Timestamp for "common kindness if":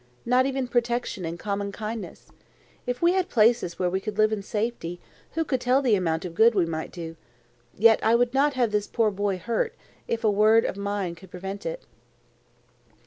1.37-3.03